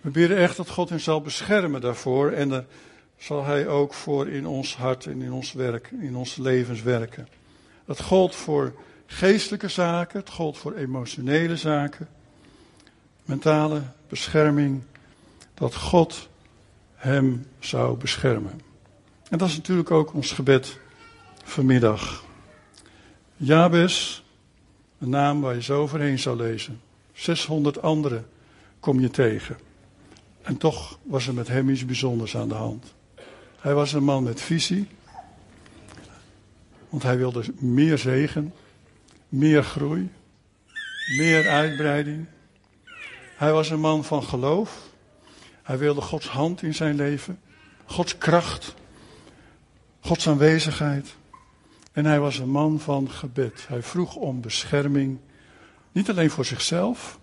We 0.00 0.10
bidden 0.10 0.38
echt 0.38 0.56
dat 0.56 0.68
God 0.68 0.88
hen 0.88 1.00
zal 1.00 1.20
beschermen 1.20 1.80
daarvoor 1.80 2.30
en 2.30 2.48
daar 2.48 2.64
zal 3.16 3.44
Hij 3.44 3.68
ook 3.68 3.94
voor 3.94 4.28
in 4.28 4.46
ons 4.46 4.76
hart 4.76 5.06
en 5.06 5.22
in 5.22 5.32
ons 5.32 5.52
werk, 5.52 5.90
in 6.00 6.16
ons 6.16 6.36
levens 6.36 6.82
werken. 6.82 7.28
Dat 7.84 8.00
gold 8.00 8.34
voor 8.34 8.74
geestelijke 9.06 9.68
zaken, 9.68 10.20
het 10.20 10.30
gold 10.30 10.58
voor 10.58 10.74
emotionele 10.74 11.56
zaken, 11.56 12.08
mentale 13.30 13.82
bescherming, 14.08 14.82
dat 15.54 15.74
God 15.74 16.28
hem 16.94 17.46
zou 17.58 17.96
beschermen. 17.96 18.60
En 19.28 19.38
dat 19.38 19.48
is 19.48 19.56
natuurlijk 19.56 19.90
ook 19.90 20.14
ons 20.14 20.32
gebed 20.32 20.78
vanmiddag. 21.44 22.24
Jabes, 23.36 24.24
een 24.98 25.08
naam 25.08 25.40
waar 25.40 25.54
je 25.54 25.62
zo 25.62 25.80
overheen 25.80 26.18
zou 26.18 26.36
lezen. 26.36 26.80
600 27.12 27.82
anderen 27.82 28.26
kom 28.80 29.00
je 29.00 29.10
tegen. 29.10 29.58
En 30.42 30.56
toch 30.56 30.98
was 31.02 31.26
er 31.26 31.34
met 31.34 31.48
hem 31.48 31.68
iets 31.68 31.84
bijzonders 31.84 32.36
aan 32.36 32.48
de 32.48 32.54
hand. 32.54 32.94
Hij 33.60 33.74
was 33.74 33.92
een 33.92 34.04
man 34.04 34.22
met 34.22 34.40
visie. 34.40 34.88
Want 36.88 37.02
hij 37.02 37.16
wilde 37.16 37.44
meer 37.58 37.98
zegen, 37.98 38.54
meer 39.28 39.62
groei, 39.64 40.10
meer 41.16 41.48
uitbreiding. 41.48 42.26
Hij 43.40 43.52
was 43.52 43.70
een 43.70 43.80
man 43.80 44.04
van 44.04 44.22
geloof. 44.22 44.78
Hij 45.62 45.78
wilde 45.78 46.00
Gods 46.00 46.28
hand 46.28 46.62
in 46.62 46.74
zijn 46.74 46.94
leven, 46.94 47.40
Gods 47.84 48.18
kracht, 48.18 48.74
Gods 50.00 50.28
aanwezigheid. 50.28 51.16
En 51.92 52.04
hij 52.04 52.20
was 52.20 52.38
een 52.38 52.50
man 52.50 52.80
van 52.80 53.10
gebed. 53.10 53.64
Hij 53.68 53.82
vroeg 53.82 54.14
om 54.14 54.40
bescherming, 54.40 55.18
niet 55.92 56.10
alleen 56.10 56.30
voor 56.30 56.44
zichzelf, 56.44 57.18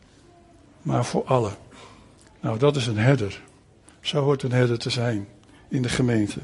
maar 0.82 1.06
voor 1.06 1.26
allen. 1.26 1.56
Nou, 2.40 2.60
dat 2.60 2.76
is 2.76 2.88
een 2.88 2.98
herder. 2.98 3.42
Zo 4.02 4.24
hoort 4.24 4.44
een 4.44 4.52
herder 4.52 4.80
te 4.80 4.90
zijn 4.90 5.28
in 5.70 5.82
de 5.82 5.90
gemeente. 5.90 6.40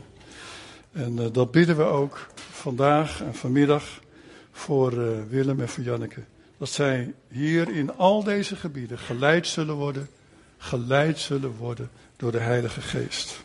En 0.91 1.17
uh, 1.17 1.25
dat 1.31 1.51
bidden 1.51 1.77
we 1.77 1.83
ook 1.83 2.27
vandaag 2.35 3.21
en 3.21 3.35
vanmiddag 3.35 4.01
voor 4.51 4.93
uh, 4.93 5.23
Willem 5.29 5.59
en 5.59 5.69
voor 5.69 5.83
Janneke. 5.83 6.23
Dat 6.63 6.71
zij 6.71 7.13
hier 7.27 7.69
in 7.69 7.97
al 7.97 8.23
deze 8.23 8.55
gebieden 8.55 8.99
geleid 8.99 9.47
zullen 9.47 9.75
worden, 9.75 10.09
geleid 10.57 11.19
zullen 11.19 11.55
worden 11.55 11.89
door 12.15 12.31
de 12.31 12.39
Heilige 12.39 12.81
Geest. 12.81 13.41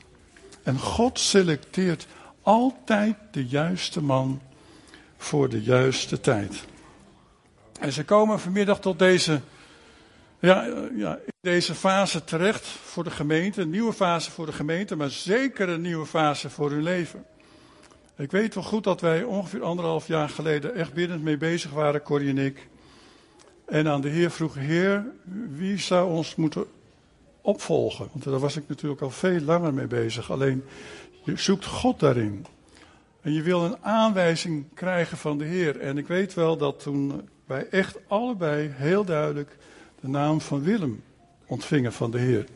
En 0.62 0.78
God 0.78 1.18
selecteert 1.18 2.06
altijd 2.42 3.16
de 3.30 3.46
juiste 3.46 4.02
man 4.02 4.40
voor 5.16 5.48
de 5.48 5.62
juiste 5.62 6.20
tijd. 6.20 6.64
En 7.80 7.92
ze 7.92 8.04
komen 8.04 8.40
vanmiddag 8.40 8.80
tot 8.80 8.98
deze, 8.98 9.40
ja, 10.38 10.64
ja, 10.96 11.14
in 11.14 11.32
deze 11.40 11.74
fase 11.74 12.24
terecht 12.24 12.66
voor 12.66 13.04
de 13.04 13.10
gemeente. 13.10 13.60
Een 13.60 13.70
nieuwe 13.70 13.92
fase 13.92 14.30
voor 14.30 14.46
de 14.46 14.52
gemeente, 14.52 14.96
maar 14.96 15.10
zeker 15.10 15.68
een 15.68 15.80
nieuwe 15.80 16.06
fase 16.06 16.50
voor 16.50 16.70
hun 16.70 16.82
leven. 16.82 17.24
Ik 18.16 18.30
weet 18.30 18.54
wel 18.54 18.64
goed 18.64 18.84
dat 18.84 19.00
wij 19.00 19.22
ongeveer 19.22 19.62
anderhalf 19.62 20.06
jaar 20.06 20.28
geleden 20.28 20.74
echt 20.74 20.92
binnen 20.92 21.22
mee 21.22 21.36
bezig 21.36 21.70
waren, 21.70 22.02
Corrie 22.02 22.28
en 22.28 22.38
ik. 22.38 22.68
En 23.68 23.88
aan 23.88 24.00
de 24.00 24.08
Heer 24.08 24.30
vroeg, 24.30 24.54
Heer, 24.54 25.04
wie 25.50 25.78
zou 25.78 26.10
ons 26.10 26.34
moeten 26.34 26.64
opvolgen? 27.40 28.08
Want 28.12 28.24
daar 28.24 28.38
was 28.38 28.56
ik 28.56 28.68
natuurlijk 28.68 29.00
al 29.00 29.10
veel 29.10 29.40
langer 29.40 29.74
mee 29.74 29.86
bezig. 29.86 30.30
Alleen, 30.30 30.64
je 31.24 31.36
zoekt 31.36 31.64
God 31.64 32.00
daarin. 32.00 32.46
En 33.20 33.32
je 33.32 33.42
wil 33.42 33.64
een 33.64 33.76
aanwijzing 33.80 34.64
krijgen 34.74 35.16
van 35.16 35.38
de 35.38 35.44
Heer. 35.44 35.80
En 35.80 35.98
ik 35.98 36.06
weet 36.06 36.34
wel 36.34 36.56
dat 36.56 36.82
toen 36.82 37.28
wij 37.46 37.66
echt 37.68 37.98
allebei 38.06 38.68
heel 38.74 39.04
duidelijk 39.04 39.56
de 40.00 40.08
naam 40.08 40.40
van 40.40 40.62
Willem 40.62 41.02
ontvingen 41.46 41.92
van 41.92 42.10
de 42.10 42.18
Heer. 42.18 42.46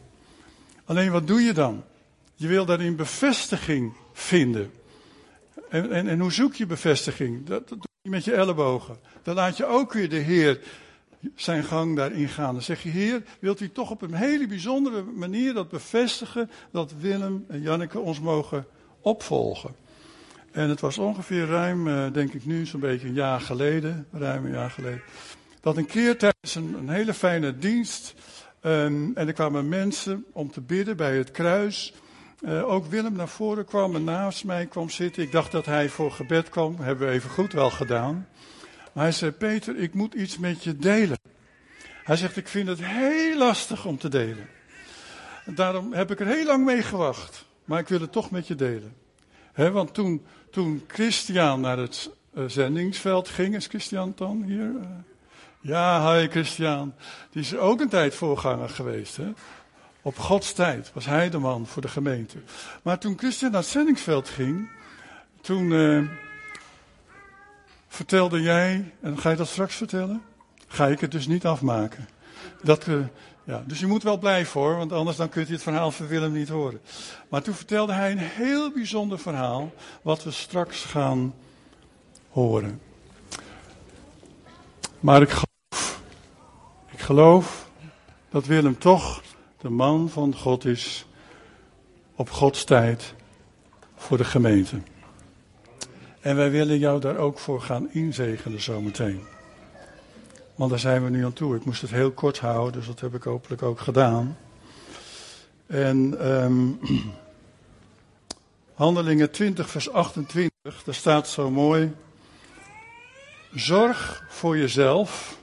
Alleen 0.85 1.11
wat 1.11 1.27
doe 1.27 1.41
je 1.41 1.53
dan? 1.53 1.85
Je 2.35 2.47
wil 2.47 2.65
daarin 2.65 2.97
bevestiging 2.97 3.93
vinden. 4.13 4.71
En, 5.69 5.91
en, 6.09 6.21
hoe 6.21 6.33
zoek 6.33 6.55
je 6.55 6.67
bevestiging? 6.67 7.47
Dat, 7.47 7.69
dat 7.69 7.79
doe 7.79 7.89
je 8.03 8.11
met 8.11 8.25
je 8.25 8.33
ellebogen. 8.33 8.97
Dan 9.23 9.35
laat 9.35 9.57
je 9.57 9.67
ook 9.67 9.93
weer 9.93 10.09
de 10.09 10.17
Heer 10.17 10.61
zijn 11.35 11.65
gang 11.65 11.97
daarin 11.97 12.29
gaan. 12.29 12.53
Dan 12.53 12.63
zeg 12.63 12.83
je, 12.83 12.89
Heer, 12.89 13.23
wilt 13.39 13.61
u 13.61 13.73
toch 13.73 13.91
op 13.91 14.03
een 14.03 14.15
hele 14.15 14.47
bijzondere 14.47 15.03
manier 15.03 15.55
dat 15.55 15.69
bevestigen 15.69 16.51
dat 16.73 16.95
Willem 17.01 17.45
en 17.49 17.61
Janneke 17.61 17.99
ons 17.99 18.21
mogen 18.21 18.67
opvolgen? 19.01 19.75
En 20.51 20.69
het 20.69 20.81
was 20.81 20.99
ongeveer 20.99 21.47
ruim, 21.47 21.89
eh, 21.89 22.13
denk 22.13 22.33
ik 22.33 22.45
nu, 22.45 22.67
zo'n 22.67 22.81
beetje 22.81 23.07
een 23.09 23.15
jaar 23.15 23.41
geleden, 23.41 24.07
ruim 24.13 24.45
een 24.45 24.53
jaar 24.53 24.71
geleden, 24.71 25.03
dat 25.61 25.77
een 25.77 25.87
keer 25.87 26.19
tijdens 26.19 26.55
een, 26.55 26.75
een 26.75 26.89
hele 26.89 27.15
fijne 27.15 27.59
dienst, 27.59 28.15
um, 28.63 29.13
en 29.15 29.27
er 29.27 29.33
kwamen 29.33 29.69
mensen 29.69 30.25
om 30.33 30.51
te 30.51 30.61
bidden 30.61 30.97
bij 30.97 31.17
het 31.17 31.31
kruis. 31.31 31.95
Uh, 32.41 32.69
ook 32.69 32.87
Willem 32.87 33.13
naar 33.13 33.29
voren 33.29 33.65
kwam 33.65 33.95
en 33.95 34.05
naast 34.05 34.45
mij 34.45 34.67
kwam 34.67 34.91
zitten. 34.91 35.23
Ik 35.23 35.33
dacht 35.33 35.53
dat 35.53 35.67
hij 35.67 35.89
voor 35.89 36.13
gebed 36.13 36.49
kwam, 36.49 36.77
hebben 36.81 37.07
we 37.07 37.13
even 37.13 37.31
goed 37.31 37.53
wel 37.53 37.71
gedaan. 37.71 38.29
Maar 38.93 39.05
hij 39.05 39.13
zei, 39.13 39.31
Peter, 39.31 39.77
ik 39.77 39.95
moet 39.95 40.15
iets 40.15 40.39
met 40.39 40.65
je 40.65 40.77
delen. 40.77 41.19
Hij 42.05 42.17
zegt, 42.17 42.37
ik 42.37 42.49
vind 42.49 42.69
het 42.69 42.79
heel 42.83 43.37
lastig 43.37 43.85
om 43.85 43.99
te 43.99 44.09
delen. 44.09 44.49
Daarom 45.45 45.93
heb 45.93 46.11
ik 46.11 46.21
er 46.21 46.27
heel 46.27 46.45
lang 46.45 46.65
mee 46.65 46.83
gewacht. 46.83 47.45
Maar 47.65 47.81
ik 47.81 47.89
wil 47.89 48.01
het 48.01 48.13
toch 48.13 48.31
met 48.31 48.47
je 48.47 48.55
delen. 48.55 48.95
He, 49.53 49.71
want 49.71 49.95
toen, 49.95 50.27
toen 50.51 50.85
Christian 50.87 51.61
naar 51.61 51.79
het 51.79 52.11
uh, 52.35 52.45
zendingsveld 52.47 53.29
ging, 53.29 53.55
is 53.55 53.67
Christian 53.67 54.13
dan 54.17 54.43
hier? 54.43 54.71
Uh, 54.71 54.87
ja, 55.61 56.15
hi 56.15 56.29
Christian. 56.29 56.95
Die 57.31 57.43
is 57.43 57.57
ook 57.57 57.81
een 57.81 57.89
tijd 57.89 58.15
voorganger 58.15 58.69
geweest. 58.69 59.17
Hè? 59.17 59.33
Op 60.03 60.19
Gods 60.19 60.53
tijd 60.53 60.91
was 60.95 61.07
hij 61.07 61.31
de 61.31 61.39
man 61.39 61.67
voor 61.67 61.83
de 61.83 61.89
gemeente. 61.89 62.39
Maar 62.83 62.99
toen 62.99 63.19
Christian 63.19 63.51
naar 63.51 63.61
het 63.61 63.71
zendingsveld 63.71 64.29
ging, 64.29 64.71
toen 65.41 65.71
uh, 65.71 66.09
vertelde 68.03 68.41
jij, 68.41 68.93
en 69.01 69.19
ga 69.19 69.31
je 69.31 69.37
dat 69.37 69.49
straks 69.49 69.75
vertellen? 69.75 70.23
Ga 70.67 70.87
ik 70.87 71.01
het 71.01 71.11
dus 71.11 71.27
niet 71.27 71.47
afmaken. 71.47 72.09
Dat, 72.63 72.87
uh, 72.87 73.05
ja, 73.45 73.63
dus 73.67 73.81
je 73.81 73.87
moet 73.87 74.03
wel 74.03 74.19
blijven 74.19 74.61
hoor, 74.61 74.77
want 74.77 74.93
anders 74.93 75.17
dan 75.17 75.29
kunt 75.29 75.49
u 75.49 75.53
het 75.53 75.63
verhaal 75.63 75.91
van 75.91 76.07
Willem 76.07 76.33
niet 76.33 76.49
horen. 76.49 76.81
Maar 77.29 77.43
toen 77.43 77.55
vertelde 77.55 77.93
hij 77.93 78.11
een 78.11 78.19
heel 78.19 78.73
bijzonder 78.73 79.19
verhaal, 79.19 79.73
wat 80.03 80.25
we 80.25 80.31
straks 80.31 80.85
gaan 80.85 81.35
horen. 82.31 82.81
Maar 85.01 85.23
ik 85.23 85.31
geloof, 85.31 86.01
ik 86.91 87.01
geloof 87.01 87.71
dat 88.31 88.47
Willem 88.47 88.79
toch 88.79 89.23
de 89.59 89.71
man 89.71 90.09
van 90.09 90.37
God 90.37 90.65
is 90.65 91.07
op 92.15 92.31
Gods 92.31 92.65
tijd 92.65 93.15
voor 93.97 94.17
de 94.17 94.25
gemeente. 94.25 94.81
En 96.23 96.37
wij 96.37 96.51
willen 96.51 96.79
jou 96.79 97.01
daar 97.01 97.17
ook 97.17 97.39
voor 97.39 97.61
gaan 97.61 97.93
inzegenen 97.93 98.61
zometeen. 98.61 99.23
Want 100.55 100.71
daar 100.71 100.79
zijn 100.79 101.05
we 101.05 101.11
nu 101.11 101.25
aan 101.25 101.33
toe. 101.33 101.57
Ik 101.57 101.65
moest 101.65 101.81
het 101.81 101.91
heel 101.91 102.11
kort 102.11 102.39
houden, 102.39 102.73
dus 102.73 102.87
dat 102.87 103.01
heb 103.01 103.15
ik 103.15 103.23
hopelijk 103.23 103.63
ook 103.63 103.81
gedaan. 103.81 104.39
En 105.67 106.29
um, 106.43 106.81
Handelingen 108.75 109.31
20, 109.31 109.71
vers 109.71 109.91
28, 109.91 110.83
daar 110.85 110.95
staat 110.95 111.29
zo 111.29 111.51
mooi. 111.51 111.93
Zorg 113.55 114.25
voor 114.29 114.59
jezelf 114.59 115.39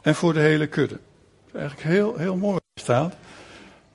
en 0.00 0.14
voor 0.14 0.32
de 0.32 0.40
hele 0.40 0.66
kudde. 0.66 0.94
Dat 0.94 1.54
is 1.54 1.60
eigenlijk 1.60 1.88
heel, 1.88 2.16
heel 2.16 2.36
mooi 2.36 2.60
staat. 2.74 3.14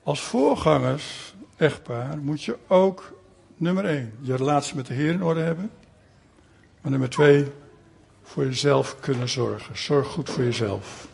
Als 0.02 0.20
voorgangers, 0.20 1.34
echtpaar, 1.56 2.18
moet 2.18 2.42
je 2.42 2.56
ook 2.66 3.17
nummer 3.58 3.84
één, 3.84 4.12
je 4.20 4.36
relatie 4.36 4.76
met 4.76 4.86
de 4.86 4.94
Heer 4.94 5.12
in 5.12 5.22
orde 5.22 5.40
hebben. 5.40 5.70
Maar 6.80 6.90
nummer 6.90 7.10
twee, 7.10 7.46
voor 8.22 8.44
jezelf 8.44 9.00
kunnen 9.00 9.28
zorgen. 9.28 9.78
Zorg 9.78 10.06
goed 10.06 10.30
voor 10.30 10.44
jezelf. 10.44 11.08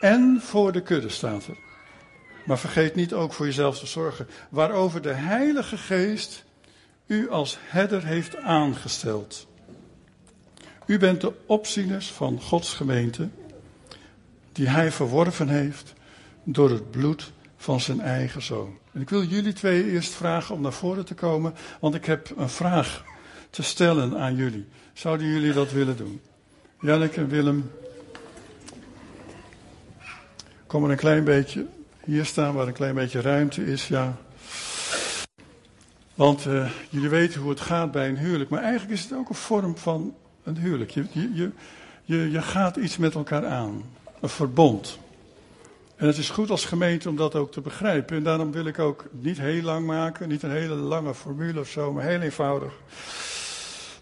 En 0.00 0.38
voor 0.42 0.72
de 0.72 0.82
kudde 0.82 1.08
staat 1.08 1.46
er. 1.46 1.56
Maar 2.44 2.58
vergeet 2.58 2.94
niet 2.94 3.14
ook 3.14 3.32
voor 3.32 3.46
jezelf 3.46 3.78
te 3.78 3.86
zorgen. 3.86 4.26
Waarover 4.48 5.02
de 5.02 5.12
Heilige 5.12 5.76
Geest 5.76 6.44
u 7.06 7.30
als 7.30 7.58
herder 7.60 8.04
heeft 8.04 8.36
aangesteld. 8.36 9.46
U 10.86 10.98
bent 10.98 11.20
de 11.20 11.32
opzieners 11.46 12.10
van 12.10 12.40
Gods 12.40 12.74
gemeente, 12.74 13.28
die 14.52 14.68
Hij 14.68 14.92
verworven 14.92 15.48
heeft 15.48 15.92
door 16.44 16.70
het 16.70 16.90
bloed 16.90 17.32
van 17.62 17.80
zijn 17.80 18.00
eigen 18.00 18.42
zoon. 18.42 18.78
En 18.92 19.00
ik 19.00 19.10
wil 19.10 19.22
jullie 19.24 19.52
twee 19.52 19.90
eerst 19.90 20.12
vragen 20.12 20.54
om 20.54 20.60
naar 20.60 20.72
voren 20.72 21.04
te 21.04 21.14
komen, 21.14 21.54
want 21.80 21.94
ik 21.94 22.04
heb 22.04 22.32
een 22.36 22.48
vraag 22.48 23.04
te 23.50 23.62
stellen 23.62 24.18
aan 24.18 24.36
jullie. 24.36 24.66
Zouden 24.92 25.26
jullie 25.26 25.52
dat 25.52 25.72
willen 25.72 25.96
doen? 25.96 26.20
Janneke 26.80 27.20
en 27.20 27.28
Willem, 27.28 27.70
kom 30.66 30.84
er 30.84 30.90
een 30.90 30.96
klein 30.96 31.24
beetje 31.24 31.66
hier 32.04 32.24
staan 32.24 32.54
waar 32.54 32.66
een 32.66 32.72
klein 32.72 32.94
beetje 32.94 33.20
ruimte 33.20 33.64
is, 33.66 33.88
ja. 33.88 34.16
Want 36.14 36.46
uh, 36.46 36.70
jullie 36.88 37.08
weten 37.08 37.40
hoe 37.40 37.50
het 37.50 37.60
gaat 37.60 37.92
bij 37.92 38.08
een 38.08 38.18
huwelijk, 38.18 38.50
maar 38.50 38.62
eigenlijk 38.62 38.92
is 38.92 39.02
het 39.02 39.14
ook 39.14 39.28
een 39.28 39.34
vorm 39.34 39.76
van 39.76 40.14
een 40.42 40.56
huwelijk. 40.56 40.90
Je, 40.90 41.06
je, 41.12 41.50
je, 42.04 42.30
je 42.30 42.42
gaat 42.42 42.76
iets 42.76 42.96
met 42.96 43.14
elkaar 43.14 43.46
aan, 43.46 43.82
een 44.20 44.28
verbond. 44.28 44.98
En 46.02 46.08
het 46.08 46.18
is 46.18 46.30
goed 46.30 46.50
als 46.50 46.64
gemeente 46.64 47.08
om 47.08 47.16
dat 47.16 47.34
ook 47.34 47.52
te 47.52 47.60
begrijpen. 47.60 48.16
En 48.16 48.22
daarom 48.22 48.52
wil 48.52 48.66
ik 48.66 48.78
ook 48.78 49.04
niet 49.10 49.38
heel 49.38 49.62
lang 49.62 49.86
maken, 49.86 50.28
niet 50.28 50.42
een 50.42 50.50
hele 50.50 50.74
lange 50.74 51.14
formule 51.14 51.60
of 51.60 51.68
zo, 51.68 51.92
maar 51.92 52.04
heel 52.04 52.20
eenvoudig. 52.20 52.72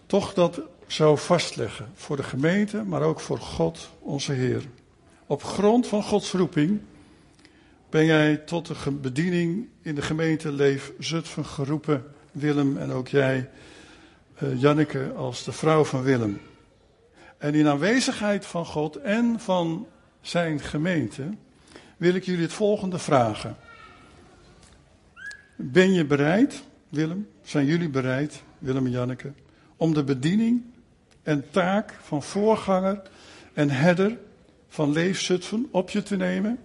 Toch 0.05 0.33
dat 0.33 0.61
zo 0.87 1.15
vastleggen 1.15 1.91
voor 1.93 2.15
de 2.15 2.23
gemeente, 2.23 2.83
maar 2.83 3.01
ook 3.01 3.19
voor 3.19 3.37
God, 3.37 3.89
onze 3.99 4.31
Heer. 4.31 4.63
Op 5.25 5.43
grond 5.43 5.87
van 5.87 6.03
Gods 6.03 6.31
roeping 6.31 6.81
ben 7.89 8.05
jij 8.05 8.37
tot 8.37 8.67
de 8.67 8.91
bediening 8.91 9.67
in 9.81 9.95
de 9.95 10.01
gemeente 10.01 10.51
Leef 10.51 10.91
Zutphen 10.99 11.45
geroepen, 11.45 12.03
Willem 12.31 12.77
en 12.77 12.91
ook 12.91 13.07
jij, 13.07 13.49
uh, 14.43 14.61
Janneke, 14.61 15.13
als 15.15 15.43
de 15.43 15.51
vrouw 15.51 15.83
van 15.83 16.01
Willem. 16.03 16.41
En 17.37 17.53
in 17.53 17.67
aanwezigheid 17.67 18.45
van 18.45 18.65
God 18.65 18.95
en 18.95 19.39
van 19.39 19.87
zijn 20.21 20.59
gemeente 20.59 21.23
wil 22.01 22.15
ik 22.15 22.23
jullie 22.23 22.41
het 22.41 22.53
volgende 22.53 22.99
vragen. 22.99 23.55
Ben 25.55 25.93
je 25.93 26.05
bereid, 26.05 26.63
Willem, 26.89 27.27
zijn 27.43 27.65
jullie 27.65 27.89
bereid, 27.89 28.43
Willem 28.57 28.85
en 28.85 28.91
Janneke, 28.91 29.33
om 29.75 29.93
de 29.93 30.03
bediening 30.03 30.61
en 31.23 31.49
taak 31.51 31.97
van 32.01 32.23
voorganger 32.23 33.01
en 33.53 33.69
herder 33.69 34.17
van 34.67 34.91
Leef 34.91 35.21
Zutphen 35.21 35.67
op 35.71 35.89
je 35.89 36.03
te 36.03 36.15
nemen? 36.15 36.59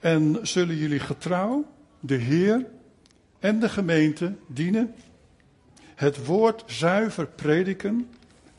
En 0.00 0.38
zullen 0.42 0.76
jullie 0.76 1.00
getrouw 1.00 1.66
de 2.00 2.16
Heer 2.16 2.66
en 3.38 3.60
de 3.60 3.68
gemeente 3.68 4.34
dienen? 4.46 4.94
Het 5.94 6.24
woord 6.24 6.62
zuiver 6.66 7.26
prediken 7.26 8.08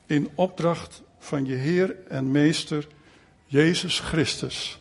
in 0.06 0.30
opdracht 0.36 1.02
van 1.20 1.46
je 1.46 1.56
Heer 1.56 1.96
en 2.08 2.32
Meester 2.32 2.88
Jezus 3.46 4.00
Christus. 4.00 4.80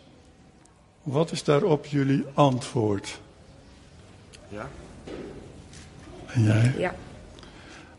Wat 1.09 1.31
is 1.31 1.45
daarop 1.45 1.87
jullie 1.87 2.25
antwoord? 2.35 3.21
Ja. 4.49 4.69
En 6.27 6.43
jij? 6.43 6.75
Ja. 6.79 6.95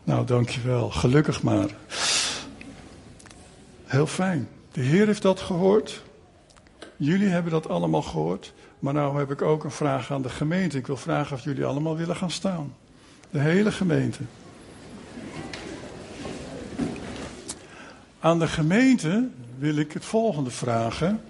Nou, 0.04 0.26
dankjewel. 0.26 0.90
Gelukkig 0.90 1.42
maar. 1.42 1.68
Heel 3.84 4.06
fijn. 4.06 4.48
De 4.72 4.80
Heer 4.80 5.06
heeft 5.06 5.22
dat 5.22 5.40
gehoord. 5.40 6.02
Jullie 6.96 7.28
hebben 7.28 7.52
dat 7.52 7.68
allemaal 7.68 8.02
gehoord. 8.02 8.52
Maar 8.78 8.94
nou 8.94 9.18
heb 9.18 9.30
ik 9.30 9.42
ook 9.42 9.64
een 9.64 9.70
vraag 9.70 10.12
aan 10.12 10.22
de 10.22 10.28
gemeente. 10.28 10.78
Ik 10.78 10.86
wil 10.86 10.96
vragen 10.96 11.36
of 11.36 11.44
jullie 11.44 11.64
allemaal 11.64 11.96
willen 11.96 12.16
gaan 12.16 12.30
staan. 12.30 12.74
De 13.30 13.38
hele 13.38 13.72
gemeente. 13.72 14.22
Aan 18.20 18.38
de 18.38 18.48
gemeente 18.48 19.28
wil 19.58 19.76
ik 19.76 19.92
het 19.92 20.04
volgende 20.04 20.50
vragen. 20.50 21.20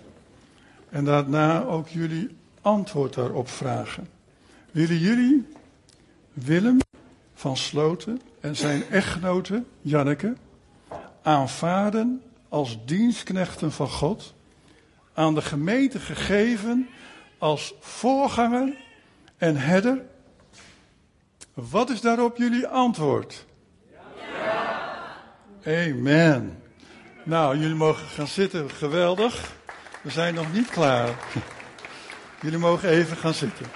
En 0.91 1.05
daarna 1.05 1.63
ook 1.63 1.89
jullie 1.89 2.37
antwoord 2.61 3.15
daarop 3.15 3.49
vragen. 3.49 4.09
Willen 4.71 4.99
jullie 4.99 5.47
Willem 6.33 6.79
van 7.35 7.57
Sloten 7.57 8.21
en 8.41 8.57
zijn 8.57 8.83
echtgenote 8.91 9.65
Janneke 9.81 10.37
aanvaarden 11.23 12.23
als 12.49 12.79
dienstknechten 12.85 13.73
van 13.73 13.89
God, 13.89 14.35
aan 15.15 15.35
de 15.35 15.43
gemeente 15.43 15.99
gegeven 15.99 16.89
als 17.39 17.75
voorganger 17.81 18.77
en 19.37 19.57
herder? 19.57 20.03
Wat 21.55 21.91
is 21.91 22.01
daarop 22.01 22.37
jullie 22.37 22.67
antwoord? 22.67 23.47
Ja. 25.65 25.89
Amen. 25.89 26.63
Nou, 27.25 27.59
jullie 27.59 27.75
mogen 27.75 28.07
gaan 28.07 28.27
zitten. 28.27 28.71
Geweldig. 28.71 29.59
We 30.01 30.11
zijn 30.11 30.35
nog 30.35 30.53
niet 30.53 30.71
klaar. 30.71 31.09
Jullie 32.41 32.59
mogen 32.59 32.89
even 32.89 33.17
gaan 33.17 33.35
zitten. 33.35 33.67